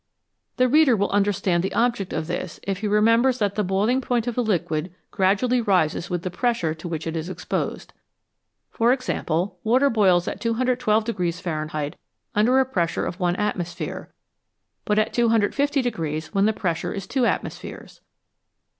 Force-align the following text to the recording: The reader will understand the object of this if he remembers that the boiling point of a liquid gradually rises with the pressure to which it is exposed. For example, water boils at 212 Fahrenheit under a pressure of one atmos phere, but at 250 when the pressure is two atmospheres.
The 0.57 0.67
reader 0.67 0.95
will 0.97 1.11
understand 1.11 1.61
the 1.63 1.75
object 1.75 2.11
of 2.11 2.25
this 2.25 2.59
if 2.63 2.79
he 2.79 2.87
remembers 2.87 3.37
that 3.37 3.53
the 3.53 3.63
boiling 3.63 4.01
point 4.01 4.25
of 4.25 4.35
a 4.35 4.41
liquid 4.41 4.91
gradually 5.11 5.61
rises 5.61 6.09
with 6.09 6.23
the 6.23 6.31
pressure 6.31 6.73
to 6.73 6.87
which 6.87 7.05
it 7.05 7.15
is 7.15 7.29
exposed. 7.29 7.93
For 8.71 8.93
example, 8.93 9.59
water 9.63 9.91
boils 9.91 10.27
at 10.27 10.41
212 10.41 11.05
Fahrenheit 11.35 11.97
under 12.33 12.57
a 12.59 12.65
pressure 12.65 13.05
of 13.05 13.19
one 13.19 13.35
atmos 13.35 13.75
phere, 13.75 14.11
but 14.85 14.97
at 14.97 15.13
250 15.13 15.91
when 16.31 16.45
the 16.47 16.51
pressure 16.51 16.93
is 16.93 17.05
two 17.05 17.27
atmospheres. 17.27 18.01